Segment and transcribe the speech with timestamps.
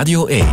[0.00, 0.46] Radio 1.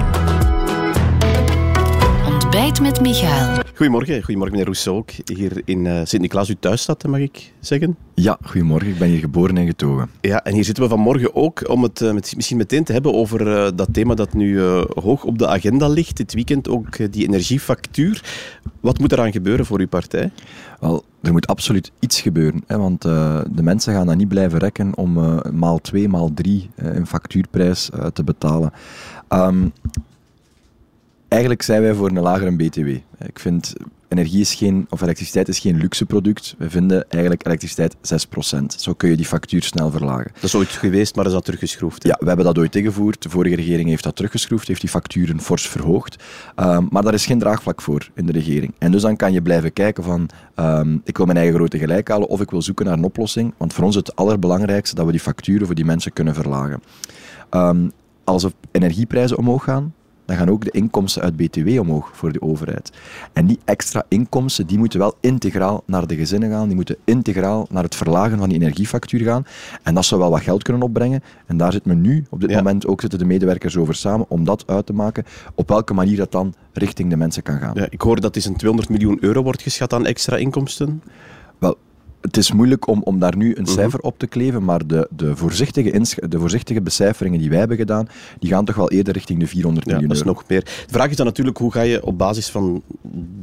[2.25, 3.66] Ontbijt met Michael.
[3.77, 7.97] Goedemorgen, goedemorgen meneer Rousseau, ook hier in uh, Sint-Niklaas, uw thuisstad, mag ik zeggen?
[8.13, 10.09] Ja, goedemorgen, ik ben hier geboren en getogen.
[10.21, 13.47] Ja, en hier zitten we vanmorgen ook om het uh, misschien meteen te hebben over
[13.47, 14.61] uh, dat thema dat nu
[14.93, 18.23] hoog op de agenda ligt, dit weekend ook die energiefactuur.
[18.79, 20.31] Wat moet eraan gebeuren voor uw partij?
[20.79, 24.97] Wel, er moet absoluut iets gebeuren, hè, want de mensen gaan dat niet blijven rekken
[24.97, 28.71] om maal twee, maal drie een factuurprijs te betalen.
[29.29, 29.73] Um,
[31.27, 32.87] eigenlijk zijn wij voor een lagere BTW.
[33.19, 33.73] Ik vind
[34.07, 36.55] energie is geen, of elektriciteit is geen luxe product.
[36.57, 37.99] We vinden eigenlijk elektriciteit 6%.
[38.77, 40.31] Zo kun je die factuur snel verlagen.
[40.33, 42.03] Dat is ooit geweest, maar is dat teruggeschroefd?
[42.03, 43.21] Ja, we hebben dat ooit ingevoerd.
[43.21, 46.23] De vorige regering heeft dat teruggeschroefd, heeft die facturen fors verhoogd.
[46.55, 48.73] Um, maar daar is geen draagvlak voor in de regering.
[48.77, 52.09] En dus dan kan je blijven kijken van, um, ik wil mijn eigen grootte gelijk
[52.09, 53.53] halen of ik wil zoeken naar een oplossing.
[53.57, 56.81] Want voor ons is het allerbelangrijkste dat we die facturen voor die mensen kunnen verlagen.
[57.51, 57.91] Um,
[58.23, 59.93] als de energieprijzen omhoog gaan,
[60.27, 62.91] dan gaan ook de inkomsten uit BTW omhoog voor de overheid.
[63.33, 67.67] En die extra inkomsten die moeten wel integraal naar de gezinnen gaan, die moeten integraal
[67.69, 69.45] naar het verlagen van die energiefactuur gaan.
[69.83, 71.23] En dat zou wel wat geld kunnen opbrengen.
[71.45, 74.43] En daar zit men nu op dit moment ook zitten de medewerkers over samen om
[74.43, 75.23] dat uit te maken,
[75.55, 77.71] op welke manier dat dan richting de mensen kan gaan.
[77.73, 81.03] Ja, ik hoor dat is een 200 miljoen euro wordt geschat aan extra inkomsten.
[81.57, 81.77] Wel,
[82.27, 83.71] het is moeilijk om, om daar nu een mhm.
[83.71, 88.07] cijfer op te kleven, maar de, de, voorzichtige de voorzichtige becijferingen die wij hebben gedaan,
[88.39, 90.63] die gaan toch wel eerder richting de 400 ja, miljoen dat is nog meer.
[90.63, 92.81] De vraag is dan natuurlijk, hoe ga je op basis van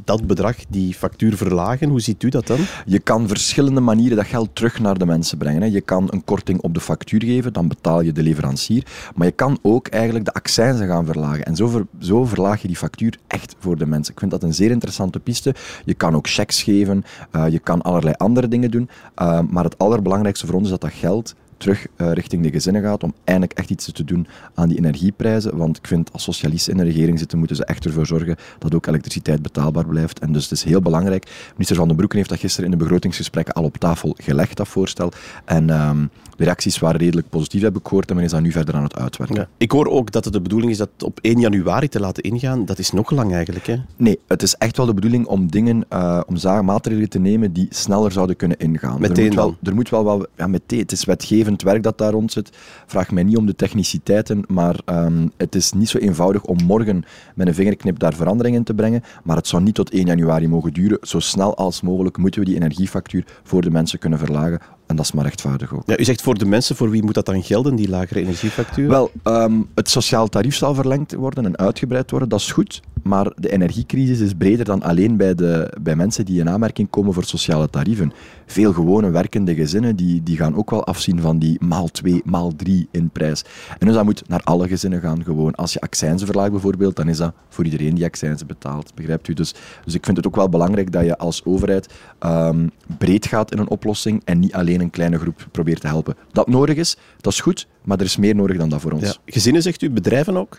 [0.03, 1.89] dat bedrag die factuur verlagen?
[1.89, 2.59] Hoe ziet u dat dan?
[2.85, 5.61] Je kan verschillende manieren dat geld terug naar de mensen brengen.
[5.61, 5.67] Hè.
[5.67, 8.85] Je kan een korting op de factuur geven, dan betaal je de leverancier.
[9.15, 11.45] Maar je kan ook eigenlijk de accijnzen gaan verlagen.
[11.45, 14.13] En zo, ver, zo verlaag je die factuur echt voor de mensen.
[14.13, 15.55] Ik vind dat een zeer interessante piste.
[15.85, 17.03] Je kan ook checks geven,
[17.35, 18.74] uh, je kan allerlei andere dingen doen.
[18.81, 22.81] Uh, maar het allerbelangrijkste voor ons is dat dat geld terug uh, richting de gezinnen
[22.81, 25.57] gaat om eindelijk echt iets te doen aan die energieprijzen.
[25.57, 28.75] Want ik vind als socialisten in de regering zitten, moeten ze echt ervoor zorgen dat
[28.75, 30.19] ook elektriciteit betaalbaar blijft.
[30.19, 31.51] En dus het is heel belangrijk.
[31.51, 34.67] Minister Van den Broeken heeft dat gisteren in de begrotingsgesprekken al op tafel gelegd, dat
[34.67, 35.11] voorstel.
[35.45, 38.51] En um, de reacties waren redelijk positief, heb ik gehoord, en men is dat nu
[38.51, 39.35] verder aan het uitwerken.
[39.35, 39.47] Ja.
[39.57, 42.65] Ik hoor ook dat het de bedoeling is dat op 1 januari te laten ingaan.
[42.65, 43.75] Dat is nog lang eigenlijk, hè?
[43.95, 47.67] Nee, het is echt wel de bedoeling om dingen, uh, om maatregelen te nemen die
[47.69, 49.01] sneller zouden kunnen ingaan.
[49.01, 50.79] Meteen er moet wel, er moet wel wat, ja, meteen.
[50.79, 51.05] Het is
[51.45, 52.49] wetgevend werk dat daar rond zit.
[52.85, 57.03] Vraag mij niet om de techniciteiten, maar um, het is niet zo eenvoudig om morgen
[57.35, 59.03] met een vingerknip daar verandering in te brengen.
[59.23, 60.97] Maar het zou niet tot 1 januari mogen duren.
[61.01, 65.05] Zo snel als mogelijk moeten we die energiefactuur voor de mensen kunnen verlagen en dat
[65.05, 65.83] is maar rechtvaardig ook.
[65.85, 68.87] Ja, u zegt voor de mensen, voor wie moet dat dan gelden, die lagere energiefactuur?
[68.87, 72.81] Wel, um, het sociaal tarief zal verlengd worden en uitgebreid worden, dat is goed.
[73.03, 77.13] Maar de energiecrisis is breder dan alleen bij, de, bij mensen die in aanmerking komen
[77.13, 78.13] voor sociale tarieven.
[78.45, 82.51] Veel gewone werkende gezinnen die, die gaan ook wel afzien van die maal 2, maal
[82.55, 83.43] 3 in prijs.
[83.77, 85.55] En dus dat moet naar alle gezinnen gaan gewoon.
[85.55, 88.95] Als je accijnzen verlaagt bijvoorbeeld, dan is dat voor iedereen die accijnzen betaalt.
[88.95, 89.33] Begrijpt u?
[89.33, 89.53] Dus,
[89.83, 91.93] dus ik vind het ook wel belangrijk dat je als overheid
[92.25, 96.15] um, breed gaat in een oplossing en niet alleen een kleine groep probeert te helpen.
[96.31, 99.03] Dat nodig is, dat is goed, maar er is meer nodig dan dat voor ons.
[99.03, 99.15] Ja.
[99.25, 100.57] Gezinnen zegt u, bedrijven ook?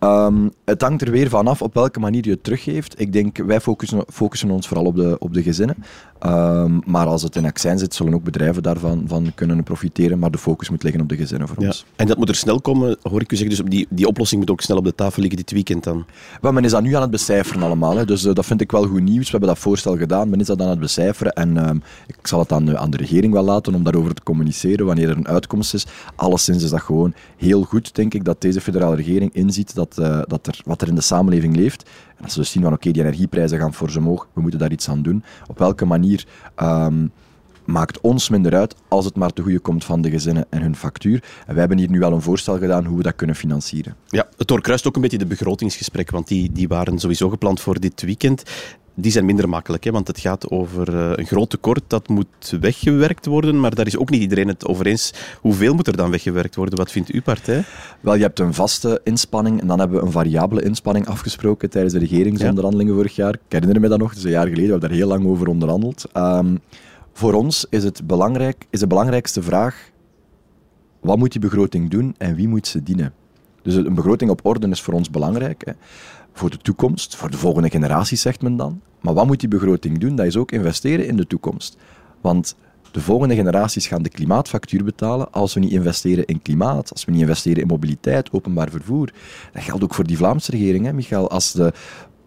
[0.00, 3.00] Um, het hangt er weer vanaf op welke manier je het teruggeeft.
[3.00, 5.76] Ik denk, wij focussen, focussen ons vooral op de, op de gezinnen.
[6.26, 10.18] Um, maar als het in accent zit, zullen ook bedrijven daarvan van kunnen profiteren.
[10.18, 11.66] Maar de focus moet liggen op de gezinnen voor ja.
[11.66, 11.84] ons.
[11.96, 13.56] En dat moet er snel komen, hoor ik u zeggen.
[13.56, 16.04] Dus die, die oplossing moet ook snel op de tafel liggen dit weekend dan?
[16.40, 17.96] Wel, men is dat nu aan het becijferen allemaal.
[17.96, 18.04] Hè.
[18.04, 19.24] Dus uh, dat vind ik wel goed nieuws.
[19.24, 20.28] We hebben dat voorstel gedaan.
[20.28, 21.32] Men is dat aan het becijferen.
[21.32, 24.86] En um, ik zal het aan, aan de regering wel laten om daarover te communiceren
[24.86, 25.86] wanneer er een uitkomst is.
[26.14, 30.22] Alleszins is dat gewoon heel goed, denk ik, dat deze federale regering inziet dat, uh,
[30.26, 31.90] dat er, wat er in de samenleving leeft.
[32.24, 34.72] Als ze dus zien van oké, die energieprijzen gaan voor ze omhoog, we moeten daar
[34.72, 35.24] iets aan doen.
[35.46, 36.26] Op welke manier
[36.62, 37.12] um,
[37.64, 40.76] maakt ons minder uit als het maar te goede komt van de gezinnen en hun
[40.76, 41.22] factuur.
[41.46, 43.96] En wij hebben hier nu al een voorstel gedaan hoe we dat kunnen financieren.
[44.06, 47.80] Ja, het doorkruist ook een beetje de begrotingsgesprekken, want die, die waren sowieso gepland voor
[47.80, 48.42] dit weekend
[48.94, 52.56] die zijn minder makkelijk, hè, want het gaat over uh, een groot tekort dat moet
[52.60, 55.12] weggewerkt worden, maar daar is ook niet iedereen het over eens.
[55.40, 56.78] Hoeveel moet er dan weggewerkt worden?
[56.78, 57.64] Wat vindt uw partij?
[58.00, 61.92] Wel, je hebt een vaste inspanning en dan hebben we een variabele inspanning afgesproken tijdens
[61.92, 63.34] de regeringsonderhandelingen vorig jaar.
[63.34, 65.48] Ik herinner me dat nog, dus een jaar geleden, we hebben daar heel lang over
[65.48, 66.04] onderhandeld.
[66.16, 66.60] Um,
[67.12, 69.90] voor ons is, het belangrijk, is de belangrijkste vraag,
[71.00, 73.12] wat moet die begroting doen en wie moet ze dienen?
[73.62, 75.62] Dus een begroting op orde is voor ons belangrijk.
[75.64, 75.72] Hè
[76.34, 78.80] voor de toekomst, voor de volgende generatie, zegt men dan.
[79.00, 80.16] Maar wat moet die begroting doen?
[80.16, 81.76] Dat is ook investeren in de toekomst.
[82.20, 82.56] Want
[82.90, 87.12] de volgende generaties gaan de klimaatfactuur betalen als we niet investeren in klimaat, als we
[87.12, 89.10] niet investeren in mobiliteit, openbaar vervoer.
[89.52, 91.30] Dat geldt ook voor die Vlaamse regering, hè, Michael.
[91.30, 91.72] Als de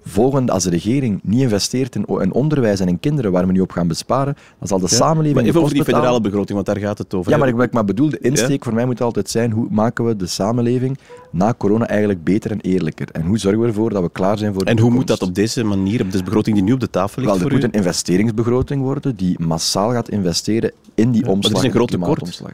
[0.07, 3.59] volgende, als de regering niet investeert in, in onderwijs en in kinderen waar we nu
[3.59, 5.35] op gaan besparen, dan zal de samenleving...
[5.35, 7.31] Maar even over die federale begroting, want daar gaat het over.
[7.31, 9.67] Ja, maar ik, wat ik maar bedoel, de insteek voor mij moet altijd zijn, hoe
[9.69, 10.97] maken we de samenleving
[11.31, 13.07] na corona eigenlijk beter en eerlijker?
[13.11, 15.21] En hoe zorgen we ervoor dat we klaar zijn voor de En hoe moet dat
[15.21, 17.63] op deze manier, op de begroting die nu op de tafel ligt Wel, er moet
[17.63, 17.65] u?
[17.65, 21.59] een investeringsbegroting worden die massaal gaat investeren in die omslag.
[21.59, 22.19] is een groot tekort.
[22.19, 22.53] klimaatomslag.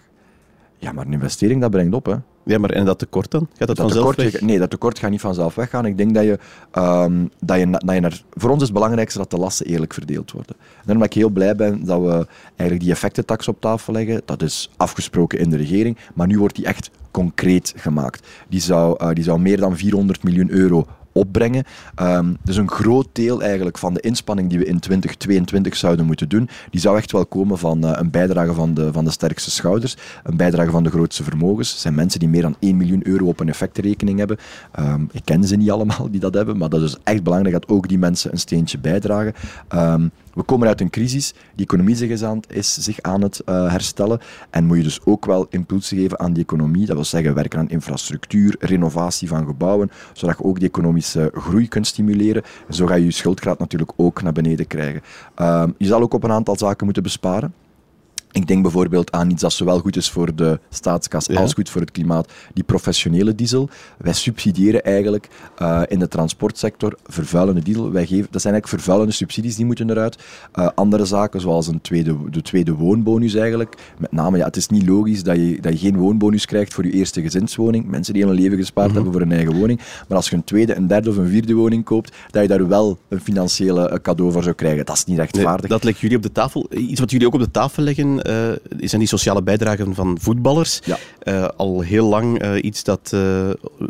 [0.78, 2.16] Ja, maar een investering, dat brengt op, hè.
[2.46, 3.48] Ja, maar en dat tekort dan?
[3.50, 4.42] Gaat dat, Dat vanzelf tekort, weg?
[4.42, 5.86] nee, dat tekort gaat niet vanzelf weggaan.
[5.86, 6.40] Ik denk dat je,
[6.72, 9.94] ehm, dat je, dat je naar, voor ons is het belangrijkste dat de lasten eerlijk
[9.94, 10.56] verdeeld worden.
[10.60, 14.22] En daarom dat ik heel blij ben dat we eigenlijk die effectentax op tafel leggen.
[14.26, 18.28] Dat is afgesproken in de regering, maar nu wordt die echt concreet gemaakt.
[18.50, 21.64] Die zou, eh, die zou meer dan 400 miljoen euro opbrengen.
[21.96, 26.30] Ehm, dus een groot deel eigenlijk van de inspanning die we in 2022 zouden moeten
[26.30, 29.52] doen, die zou echt wel komen van eh, een bijdrage van de, van de sterkste
[29.52, 31.72] schouders, een bijdrage van de grootste vermogens.
[31.72, 34.38] Het zijn mensen die meer dan 1 miljoen euro op een effectenrekening hebben.
[34.72, 37.54] Ehm, ik ken ze niet allemaal die dat hebben, maar dat is dus echt belangrijk
[37.54, 39.34] dat ook die mensen een steentje bijdragen.
[39.68, 43.40] Ehm, we komen uit een crisis, die economie zich is, aan, is zich aan het
[43.40, 44.20] eh, herstellen
[44.50, 46.86] en moet je dus ook wel impulsen geven aan die economie.
[46.86, 50.68] Dat wil zeggen werken aan infrastructuur, renovatie van gebouwen, zodat je ook die
[51.04, 52.44] economische groei kunt stimuleren.
[52.68, 55.02] En zo ga je je schuldgraad natuurlijk ook naar beneden krijgen.
[55.36, 57.54] Ehm, je zal ook op een aantal zaken moeten besparen.
[58.34, 61.40] Ik denk bijvoorbeeld aan iets dat zowel goed is voor de staatskas Ja.
[61.40, 63.70] als goed voor het klimaat, die professionele diesel.
[63.98, 65.28] Wij subsidiëren eigenlijk
[65.58, 67.92] eh, in de transportsector vervuilende diesel.
[67.92, 70.18] Wij geven, dat zijn eigenlijk vervuilende subsidies, die moeten eruit.
[70.52, 73.76] Eh, andere zaken, zoals een tweede, de tweede woonbonus eigenlijk.
[73.98, 76.86] Met name, ja, het is niet logisch dat je, dat je geen woonbonus krijgt voor
[76.86, 77.86] je eerste gezinswoning.
[77.88, 79.80] Mensen die heel hun leven gespaard hebben voor een eigen woning.
[80.08, 82.68] Maar als je een tweede, een derde of een vierde woning koopt, dat je daar
[82.68, 84.86] wel een financiële eh, cadeau voor zou krijgen.
[84.86, 85.70] Dat is niet Nee, rechtvaardig.
[85.70, 86.68] dat leggen jullie op de tafel.
[86.72, 88.50] Iets wat jullie ook op de tafel leggen, eh
[88.80, 90.80] zijn die sociale bijdragen van voetballers.
[90.86, 90.98] Ja.
[91.20, 93.16] Eh, al heel lang eh, iets dat,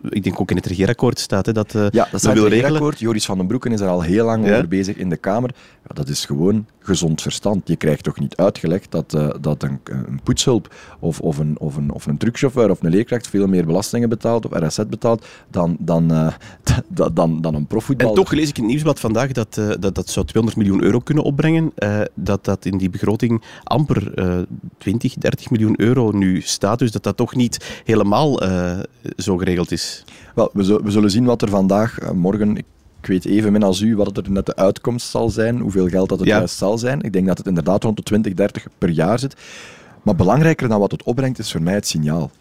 [0.10, 2.94] ik denk ook in het regeerakkoord staat, hè, dat, Ja, dat staat wil regelen.
[2.98, 4.54] Joris van den Broeken is er al heel lang Ja?
[4.54, 5.52] over bezig in de Kamer.
[5.88, 7.68] Ja, dat is gewoon gezond verstand.
[7.68, 11.76] Je krijgt toch niet uitgelegd dat, eh, dat een, een poetshulp of, of, een, of,
[11.76, 15.78] een, of een truckchauffeur of een leerkracht veel meer belastingen betaalt of RSZ betaalt dan,
[15.80, 16.34] dan, eh,
[16.88, 18.16] dan, dan, dan een En profvoetballer.
[18.16, 21.00] toch lees ik in het nieuwsblad vandaag dat, eh, dat dat zou 200 miljoen euro
[21.00, 21.72] kunnen opbrengen.
[22.16, 24.38] dat dat in die begroting amper eh
[24.78, 26.80] 20, 30 miljoen euro nu staat.
[26.80, 28.42] Dus dat dat toch niet helemaal
[29.18, 30.04] zo geregeld is.
[30.36, 32.66] Wel, we, zullen- we zullen zien wat er vandaag, morgen, ik
[33.04, 36.20] ik weet evenmin als u wat er net de uitkomst zal zijn, hoeveel geld dat
[36.20, 36.38] het Ja.
[36.38, 37.02] juist zal zijn.
[37.02, 39.36] Ik denk dat het inderdaad rond de 20, 30 per jaar zit.
[40.02, 42.32] Maar belangrijker dan wat het opbrengt, is voor mij het signaal.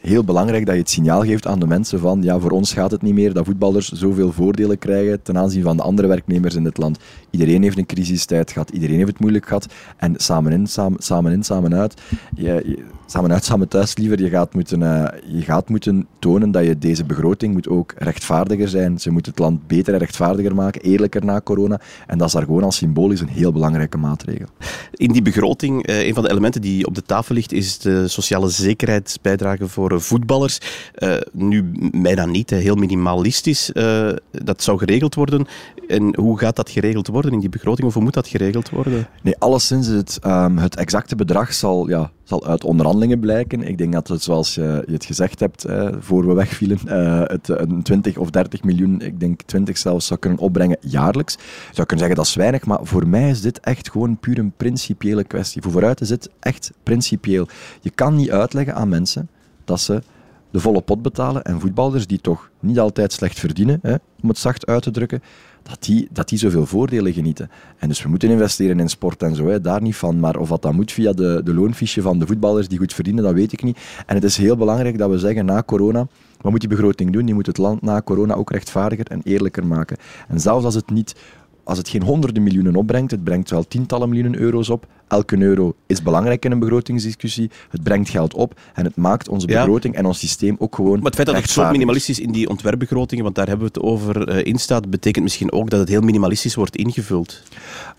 [0.00, 2.90] Heel belangrijk dat je het signaal geeft aan de mensen van ja, voor ons gaat
[2.90, 6.64] het niet meer dat voetballers zoveel voordelen krijgen ten aanzien van de andere werknemers in
[6.64, 6.98] dit land.
[7.30, 9.66] Iedereen heeft een crisistijd gehad, iedereen heeft het moeilijk gehad.
[9.96, 12.00] En samen in, samen, samen, in, samen uit,
[12.36, 16.64] je, samen uit, samen thuis liever, je gaat, moeten, eh, je gaat moeten tonen dat
[16.64, 18.98] je deze begroting moet ook rechtvaardiger zijn.
[18.98, 21.80] Ze moet het land beter en rechtvaardiger maken, eerlijker na corona.
[22.06, 24.46] En dat is daar gewoon als symbolisch een heel belangrijke maatregel.
[24.92, 28.08] In die begroting, eh, een van de elementen die op de tafel ligt, is de
[28.08, 30.58] sociale zekerheidsbijdrage voor voetballers.
[30.94, 33.72] Eh, nu, mij dan niet, heel minimalistisch.
[33.72, 35.46] Eh, dat zou geregeld worden.
[35.88, 37.86] En hoe gaat dat geregeld worden in die begroting?
[37.86, 39.06] Of hoe moet dat geregeld worden?
[39.22, 43.62] Nee, alleszins het, ehm, het exacte bedrag zal, ja, zal uit onderhandelingen blijken.
[43.62, 47.48] Ik denk dat het, zoals je, het gezegd hebt, eh, voor we wegvielen, eh, het
[47.48, 51.32] een 20 of 30 miljoen, ik denk 20 zelfs, zou kunnen opbrengen jaarlijks.
[51.34, 54.38] Je zou kunnen zeggen dat is weinig, maar voor mij is dit echt gewoon puur
[54.38, 55.62] een principiële kwestie.
[55.62, 57.48] Voor vooruit is dit echt principieel.
[57.80, 59.28] Je kan niet uitleggen aan mensen
[59.70, 60.02] dat ze
[60.50, 64.38] de volle pot betalen en voetballers die toch niet altijd slecht verdienen, hè, om het
[64.38, 65.22] zacht uit te drukken,
[65.62, 67.50] dat die, dat die zoveel voordelen genieten.
[67.78, 70.20] En dus we moeten investeren in sport en zo, hè, daar niet van.
[70.20, 73.24] Maar of dat dan moet via de, de loonfiche van de voetballers die goed verdienen,
[73.24, 73.78] dat weet ik niet.
[74.06, 76.06] En het is heel belangrijk dat we zeggen na corona,
[76.40, 77.24] wat moet die begroting doen?
[77.24, 79.96] Die moet het land na corona ook rechtvaardiger en eerlijker maken.
[80.28, 81.14] En zelfs als het niet
[81.64, 84.86] als het geen honderden miljoenen opbrengt, het brengt wel tientallen miljoenen euro's op.
[85.08, 87.50] Elke euro is belangrijk in een begrotingsdiscussie.
[87.70, 89.60] Het brengt geld op en het maakt onze Ja.
[89.64, 92.48] begroting en ons systeem ook gewoon Maar het feit dat het zo minimalistisch in die
[92.48, 95.88] ontwerpbegrotingen, want daar hebben we het over, eh, in staat, betekent misschien ook dat het
[95.88, 97.42] heel minimalistisch wordt ingevuld.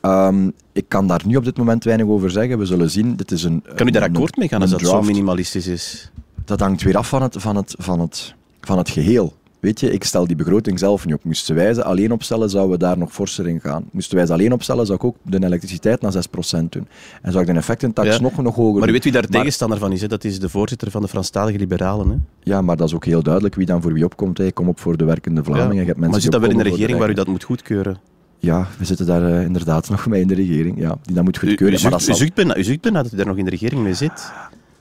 [0.01, 2.57] Ehm, ik kan daar nu op dit moment weinig over zeggen.
[2.57, 3.15] We zullen zien.
[3.15, 6.11] Dit is een, Kan u daar een- akkoord mee gaan als dat zo minimalistisch is?
[6.45, 9.33] Dat hangt weer af van het, van het, van het, van het geheel.
[9.61, 11.23] Weet je, ik stel die begroting zelf niet op.
[11.23, 13.83] Moesten wij ze alleen opstellen, zouden we daar nog forser in gaan.
[13.91, 16.87] Moesten wij ze alleen opstellen, zou ik ook de elektriciteit naar 6% doen.
[17.21, 18.21] En zou ik de effectentax Ja.
[18.21, 20.01] nog, nog hoger Maar u weet wie daar Maar- tegenstander van is?
[20.01, 20.07] Hè?
[20.07, 22.09] Dat is de voorzitter van de Franstalige Liberalen.
[22.09, 22.15] Hè?
[22.51, 24.37] Ja, maar dat is ook heel duidelijk wie dan voor wie opkomt.
[24.37, 24.45] Hè.
[24.45, 25.69] Ik kom op voor de werkende Vlamingen.
[25.75, 27.97] Je hebt mensen maar zit dat wel in de regering waar u dat moet goedkeuren?
[28.39, 30.79] Ja, we zitten daar eh, inderdaad nog mee in de regering.
[30.79, 31.81] Ja, die dat moet U, u, goedkeuren.
[31.91, 34.31] maar u, zucht bijna, u bijna dat u daar nog in de regering mee zit.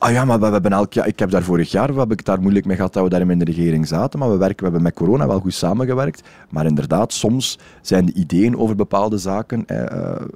[0.02, 2.40] Ah ja, maar we hebben elk jaar, ik heb daar vorig jaar heb ik daar
[2.40, 4.82] moeilijk mee gehad dat we daarin in de regering zaten, maar we, werken, we hebben
[4.82, 6.22] met corona wel goed samengewerkt.
[6.50, 9.66] Maar inderdaad, soms zijn de ideeën over bepaalde zaken...
[9.66, 10.26] Eh,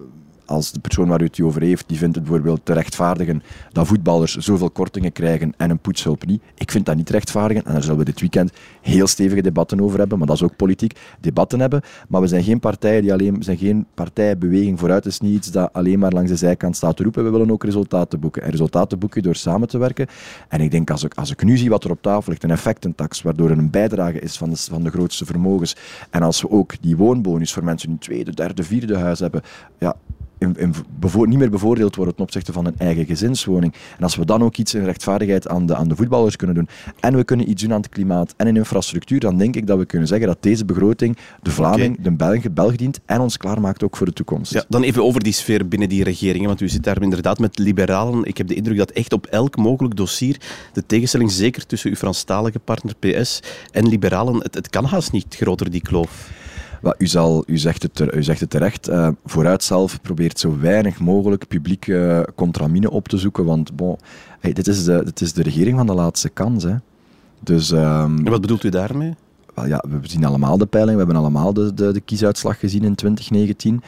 [0.47, 3.87] als de persoon waar u het over heeft, die vindt het bijvoorbeeld te rechtvaardigen dat
[3.87, 6.43] voetballers zoveel kortingen krijgen en een poetshulp niet.
[6.55, 9.99] Ik vind dat niet rechtvaardigen en daar zullen we dit weekend heel stevige debatten over
[9.99, 11.81] hebben, maar dat is ook politiek, debatten hebben.
[12.09, 15.73] Maar we zijn geen partij die alleen, zijn geen partijbeweging vooruit, is niet iets dat
[15.73, 17.25] alleen maar langs de zijkant staat te roepen.
[17.25, 18.43] We willen ook resultaten boeken.
[18.43, 20.07] En resultaten boeken door samen te werken.
[20.49, 22.51] En ik denk, als ik, als ik nu zie wat er op tafel ligt, een
[22.51, 25.77] effectentax, waardoor er een bijdrage is van de, van de grootste vermogens,
[26.11, 29.43] en als we ook die woonbonus voor mensen die een tweede, derde, vierde huis hebben,
[29.79, 29.97] ja,
[31.27, 33.75] niet meer bevoordeeld worden ten opzichte van een eigen gezinswoning.
[33.97, 36.69] En als we dan ook iets in rechtvaardigheid aan de, aan de voetballers kunnen doen,
[37.01, 39.79] en we kunnen iets doen aan het klimaat en in infrastructuur, dan denk ik dat
[39.79, 43.83] we kunnen zeggen dat deze begroting de Vlaming, de Belg, Belg dient en ons klaarmaakt
[43.83, 44.53] ook voor de toekomst.
[44.53, 47.59] Ja, dan even over die sfeer binnen die regeringen, want u zit daar inderdaad met
[47.59, 48.25] liberalen.
[48.25, 50.41] Ik heb de indruk dat echt op elk mogelijk dossier
[50.73, 55.35] de tegenstelling, zeker tussen uw Franstalige partner PS en liberalen, het, het kan haast niet
[55.37, 56.31] groter, die kloof
[56.99, 61.01] u, zal, u, zegt het u zegt het terecht, uh, vooruit zelf probeert zo weinig
[61.01, 63.99] mogelijk publieke uh, contramine op te zoeken, want bon,
[64.41, 66.65] dit, is de, dit is de regering van de laatste kans.
[66.65, 66.75] Hè.
[67.41, 67.79] Dus, um,
[68.19, 69.15] en wat bedoelt u daarmee?
[69.55, 72.85] Wel, ja, we zien allemaal de peiling, we hebben allemaal de, de, de kiesuitslag gezien
[72.85, 73.83] in 2019.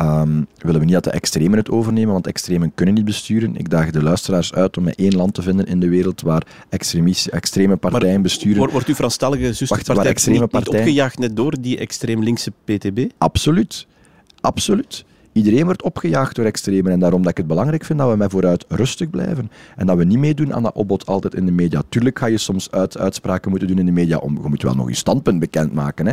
[0.00, 3.56] Um, willen we niet dat de extremen het overnemen, want extremen kunnen niet besturen.
[3.56, 6.46] Ik daag de luisteraars uit om met één land te vinden in de wereld waar
[6.68, 8.58] extreme partijen maar besturen.
[8.58, 13.06] Wordt, wordt uw Franstalige zusterpartij niet, niet opgejaagd net door die extreem linkse PTB?
[13.18, 13.86] Absoluut.
[14.40, 15.04] Absoluut.
[15.32, 16.92] Iedereen wordt opgejaagd door extremen.
[16.92, 19.50] En daarom dat ik het belangrijk vind dat we met vooruit rustig blijven.
[19.76, 21.82] En dat we niet meedoen aan dat opbod altijd in de media.
[21.88, 24.16] Tuurlijk ga je soms uit, uitspraken moeten doen in de media.
[24.16, 26.06] Om, je moet wel nog je standpunt bekendmaken.
[26.06, 26.12] Hè.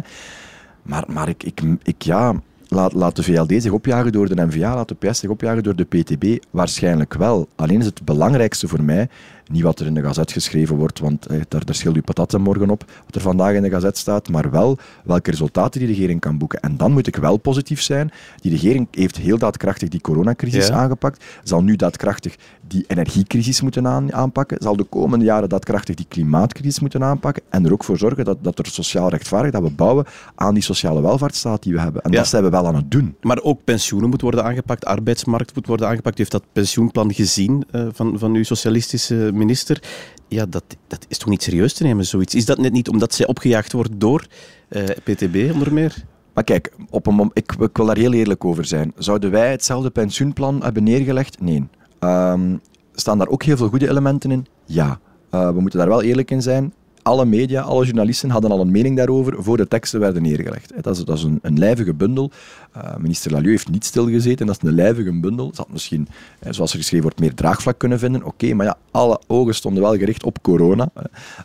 [0.81, 1.43] Maar, maar ik,
[1.83, 5.29] ik, ja, laat, laat de VLD zich opjagen door de NVA, laat de PS zich
[5.29, 6.43] opjagen door de PTB?
[6.51, 7.47] Waarschijnlijk wel.
[7.55, 9.09] Alleen is het belangrijkste voor mij
[9.49, 12.41] niet wat er in de gazet geschreven wordt, want eh, daar, daar scheelt u patatten
[12.41, 16.19] morgen op, wat er vandaag in de gazet staat, maar wel welke resultaten die regering
[16.19, 16.59] kan boeken.
[16.59, 18.11] En dan moet ik wel positief zijn.
[18.41, 22.35] Die regering heeft heel daadkrachtig die coronacrisis aangepakt, zal nu daadkrachtig
[22.67, 27.71] die energiecrisis moeten aanpakken, zal de komende jaren daadkrachtig die klimaatcrisis moeten aanpakken en er
[27.71, 31.63] ook voor zorgen dat, dat er sociaal rechtvaardig, dat we bouwen aan die sociale welvaartsstaat
[31.63, 32.01] die we hebben.
[32.01, 33.15] En dat zijn we wel aan het doen.
[33.21, 36.15] Maar ook pensioenen moeten worden aangepakt, arbeidsmarkt moet worden aangepakt.
[36.15, 39.83] U heeft dat pensioenplan gezien uh, van, van uw socialistische minister.
[40.27, 42.35] Ja, dat, dat is toch niet serieus te nemen, zoiets?
[42.35, 44.27] Is dat net niet omdat zij opgejaagd wordt door
[44.67, 45.95] eh, PTB onder meer?
[46.33, 48.93] Maar kijk, op een ik, ik, wil daar heel eerlijk over zijn.
[48.97, 51.41] Zouden wij hetzelfde pensioenplan hebben neergelegd?
[51.41, 51.63] Nee.
[51.99, 52.61] Um,
[52.93, 54.45] staan daar ook heel veel goede elementen in?
[54.65, 54.99] Ja.
[55.31, 56.73] Uh, we moeten daar wel eerlijk in zijn
[57.07, 60.73] alle media, alle journalisten hadden al een mening daarover voor de teksten werden neergelegd.
[60.81, 62.31] Dat is, dat is een, een lijvige bundel.
[62.77, 65.51] Uh, minister Lalieu heeft niet stilgezeten, dat is een lijvige bundel.
[65.53, 66.07] Ze had misschien,
[66.49, 68.23] zoals er geschreven wordt, meer draagvlak kunnen vinden.
[68.23, 70.89] Oké, maar ja, alle ogen stonden wel gericht op corona.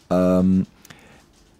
[0.08, 0.64] Um,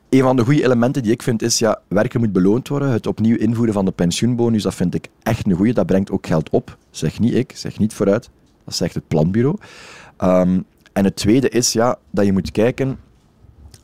[0.09, 2.91] een van de goede elementen die ik vind is, ja, werken moet beloond worden.
[2.91, 5.73] Het opnieuw invoeren van de pensioenbonus, dat vind ik echt een goede.
[5.73, 6.77] Dat brengt ook geld op.
[6.91, 8.31] Zeg niet ik, zeg niet vooruit.
[8.65, 9.57] Dat zegt het planbureau.
[10.25, 12.99] Um, en het tweede is ja, dat je moet kijken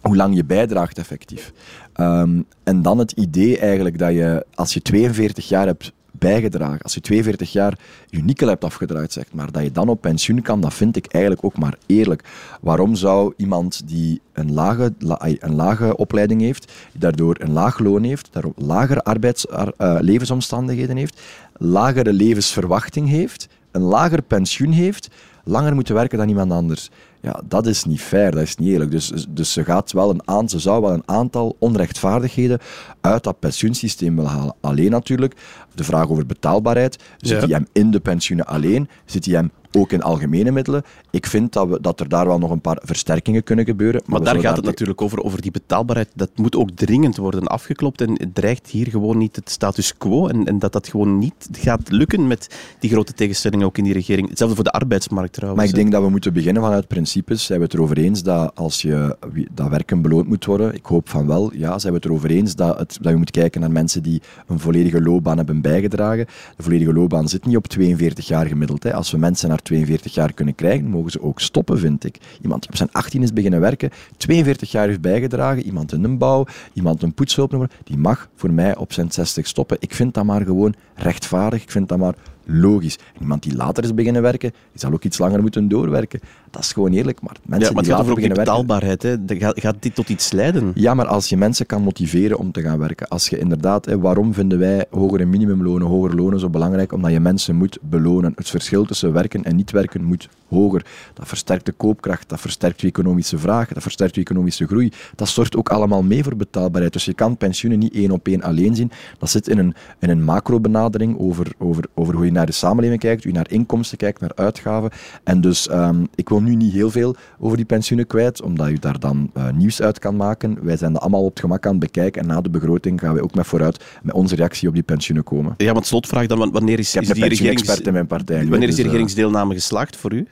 [0.01, 1.53] hoe lang je bijdraagt effectief.
[1.97, 6.95] Um, en dan het idee eigenlijk dat je, als je 42 jaar hebt bijgedragen, als
[6.95, 7.79] je 42 jaar
[8.11, 11.45] je hebt afgedraaid, zeg maar, dat je dan op pensioen kan, dat vind ik eigenlijk
[11.45, 12.25] ook maar eerlijk.
[12.61, 18.29] Waarom zou iemand die een lage, een lage opleiding heeft, daardoor een laag loon heeft,
[18.33, 19.67] daardoor lagere arbeids, uh,
[20.01, 21.21] levensomstandigheden heeft,
[21.57, 25.09] lagere levensverwachting heeft, een lager pensioen heeft,
[25.45, 26.91] langer moeten werken dan iemand anders.
[27.21, 28.91] Ja, dat is niet fair, dat is niet eerlijk.
[28.91, 32.59] Dus, dus ze, gaat wel een aan, ze zou wel een aantal onrechtvaardigheden
[33.01, 34.55] uit dat pensioensysteem willen halen.
[34.61, 35.35] Alleen natuurlijk,
[35.75, 38.89] de vraag over betaalbaarheid, zit die hem in de pensioenen alleen?
[39.05, 40.83] Zit die hem ook in algemene middelen.
[41.11, 44.03] Ik vind dat, we, dat er daar wel nog een paar versterkingen kunnen gebeuren.
[44.07, 46.09] Maar, daar gaat het natuurlijk over, over die betaalbaarheid.
[46.15, 50.27] Dat moet ook dringend worden afgeklopt en het dreigt hier gewoon niet het status quo
[50.29, 53.93] en, en dat dat gewoon niet gaat lukken met die grote tegenstellingen ook in die
[53.93, 54.29] regering.
[54.29, 55.61] Hetzelfde voor de arbeidsmarkt trouwens.
[55.63, 57.45] Maar ik denk dat we moeten beginnen vanuit principes.
[57.45, 59.17] Zijn we het erover eens dat als je
[59.51, 60.75] dat werken beloond moet worden?
[60.75, 61.55] Ik hoop van wel.
[61.55, 64.23] Ja, zijn we het erover eens dat, het, dat je moet kijken naar mensen die
[64.47, 66.27] een volledige loopbaan hebben bijgedragen.
[66.57, 68.83] De volledige loopbaan zit niet op 42 jaar gemiddeld.
[68.83, 68.95] Hè.
[68.95, 72.19] Als we mensen naar 42 jaar kunnen krijgen, mogen ze ook stoppen, vind ik.
[72.43, 76.19] Iemand die op zijn 18 is beginnen werken, 42 jaar heeft bijgedragen, iemand in een
[76.19, 79.77] bouw, iemand een poetshulp, die mag voor mij op zijn 60 stoppen.
[79.81, 81.63] Ik vind dat maar gewoon rechtvaardig.
[81.63, 82.15] Ik vind dat maar
[82.49, 82.99] logisch.
[83.21, 86.21] iemand die later is beginnen werken, die zal ook iets langer moeten doorwerken.
[86.51, 87.21] Dat is gewoon eerlijk.
[87.23, 89.03] Maar mensen ja, maar het gaat over die betaalbaarheid.
[89.03, 89.17] Hè?
[89.27, 90.71] Gaat, gaat dit tot iets leiden?
[90.75, 93.09] Ja, maar als je mensen kan motiveren om te gaan werken.
[93.09, 96.93] Als je inderdaad, hè, waarom vinden wij hogere minimumlonen, hogere lonen zo belangrijk?
[96.93, 98.33] Omdat je mensen moet belonen.
[98.37, 100.87] Het verschil tussen werken en niet werken moet hoger.
[101.15, 104.93] Dat versterkt de koopkracht, dat versterkt je economische vraag, dat versterkt je economische groei.
[105.15, 106.93] Dat zorgt ook allemaal mee voor betaalbaarheid.
[106.93, 108.91] Dus je kan pensioenen niet één op één alleen zien.
[109.19, 113.01] Dat zit in een, in een macro-benadering over, over, over hoe je naar de samenleving
[113.01, 114.91] kijkt, hoe je naar inkomsten kijkt, naar uitgaven.
[115.25, 118.79] En dus um, ik wil nu niet heel veel over die pensioenen kwijt, omdat je
[118.79, 120.59] daar dan uh, nieuws uit kan maken.
[120.63, 123.13] Wij zijn dat allemaal op het gemak aan het bekijken en na de begroting gaan
[123.13, 125.55] wij ook met vooruit met onze reactie op die pensioenen komen.
[125.57, 127.81] Ja, want slotvraag dan, wanneer is, is die regerings...
[127.81, 128.47] in mijn partij.
[128.47, 130.27] Wanneer is die eh, regeringsdeelname geslaagd voor u?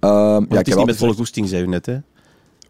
[0.00, 0.10] Uh,
[0.48, 1.98] ja, het is niet met volle goesting, zei u net, hè?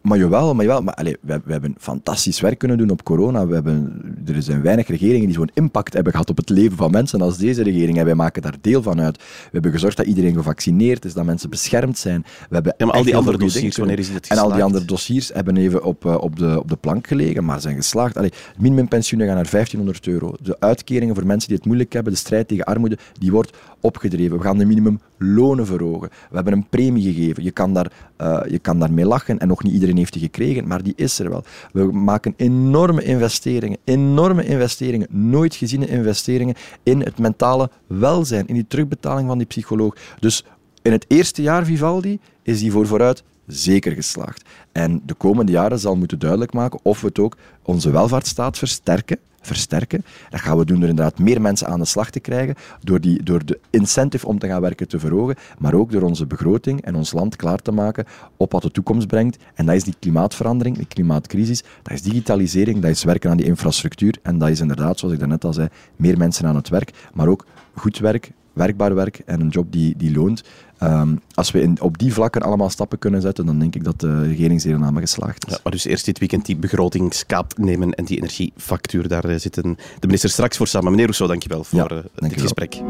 [0.03, 0.81] Maar jawel, maar jawel.
[0.81, 3.47] Maar, allez, we, we, hebben fantastisch werk kunnen doen op corona.
[3.47, 6.91] We hebben, er zijn weinig regeringen die zo'n impact hebben gehad op het leven van
[6.91, 7.97] mensen als deze regering.
[7.97, 9.17] En wij maken daar deel van uit.
[9.17, 12.25] We hebben gezorgd dat iedereen gevaccineerd is, dat mensen beschermd zijn.
[12.49, 15.29] We hebben ja, maar al die andere dossiers, wanneer is En al die andere dossiers
[15.33, 18.17] hebben even op, uh, op, de, op de plank gelegen, maar zijn geslaagd.
[18.17, 20.33] Allee, minimumpensioenen gaan naar 1500 euro.
[20.41, 24.37] De uitkeringen voor mensen die het moeilijk hebben, de strijd tegen armoede, die wordt opgedreven.
[24.37, 26.09] We gaan de minimumlonen verhogen.
[26.29, 27.43] We hebben een premie gegeven.
[27.43, 30.67] Je kan, daar, uh, je kan daarmee lachen en nog niet iedereen heeft die gekregen,
[30.67, 31.43] maar die is er wel.
[31.71, 38.67] We maken enorme investeringen, enorme investeringen, nooit geziene investeringen in het mentale welzijn, in die
[38.67, 39.95] terugbetaling van die psycholoog.
[40.19, 40.45] Dus
[40.81, 44.49] in het eerste jaar Vivaldi is die voor vooruit zeker geslaagd.
[44.71, 49.17] En de komende jaren zal moeten duidelijk maken of we het ook onze welvaartsstaat versterken
[49.45, 50.05] versterken.
[50.29, 53.23] Dat gaan we doen door inderdaad meer mensen aan de slag te krijgen, door, die,
[53.23, 56.95] door de incentive om te gaan werken te verhogen, maar ook door onze begroting en
[56.95, 58.05] ons land klaar te maken
[58.37, 59.37] op wat de toekomst brengt.
[59.53, 63.45] En dat is die klimaatverandering, die klimaatcrisis, dat is digitalisering, dat is werken aan die
[63.45, 66.91] infrastructuur en dat is inderdaad, zoals ik daarnet al zei, meer mensen aan het werk,
[67.13, 70.43] maar ook goed werk, werkbaar werk en een job die, die loont.
[70.83, 73.99] Um, als we in, op die vlakken allemaal stappen kunnen zetten, dan denk ik dat
[73.99, 75.53] de regeringsdeelname geslaagd is.
[75.53, 79.77] Ja, maar dus eerst dit weekend die begrotingskaap nemen en die energiefactuur, daar eh, zitten
[79.99, 80.89] de minister straks voor samen.
[80.89, 82.81] Meneer Rousseau, dankjewel voor ja, uh, dit gesprek.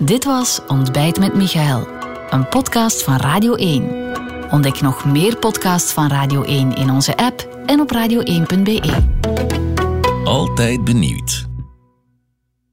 [0.00, 1.88] Dit was Ontbijt met Michael,
[2.30, 4.12] een podcast van Radio 1.
[4.50, 9.02] Ontdek nog meer podcasts van Radio 1 in onze app en op radio1.be.
[10.24, 11.53] Altijd benieuwd.